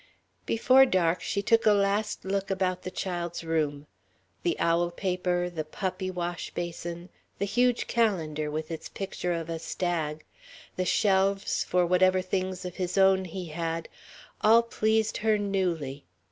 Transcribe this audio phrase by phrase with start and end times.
[0.47, 3.85] Before dark she took a last look about the child's room.
[4.41, 10.23] The owl paper, the puppy washbasin, the huge calendar with its picture of a stag,
[10.75, 13.89] the shelves for whatever things of his own he had,
[14.41, 16.05] all pleased her newly.